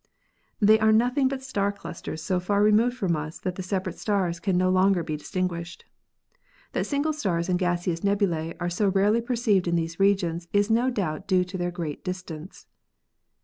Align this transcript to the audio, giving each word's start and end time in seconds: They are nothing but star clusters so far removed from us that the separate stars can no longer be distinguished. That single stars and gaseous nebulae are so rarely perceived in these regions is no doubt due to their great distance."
They 0.59 0.79
are 0.79 0.91
nothing 0.91 1.27
but 1.27 1.43
star 1.43 1.71
clusters 1.71 2.23
so 2.23 2.39
far 2.39 2.63
removed 2.63 2.97
from 2.97 3.15
us 3.15 3.37
that 3.41 3.53
the 3.53 3.61
separate 3.61 3.99
stars 3.99 4.39
can 4.39 4.57
no 4.57 4.71
longer 4.71 5.03
be 5.03 5.15
distinguished. 5.15 5.85
That 6.71 6.87
single 6.87 7.13
stars 7.13 7.49
and 7.49 7.59
gaseous 7.59 8.03
nebulae 8.03 8.55
are 8.59 8.71
so 8.71 8.87
rarely 8.87 9.21
perceived 9.21 9.67
in 9.67 9.75
these 9.75 9.99
regions 9.99 10.47
is 10.53 10.71
no 10.71 10.89
doubt 10.89 11.27
due 11.27 11.43
to 11.43 11.55
their 11.55 11.69
great 11.69 12.03
distance." 12.03 12.65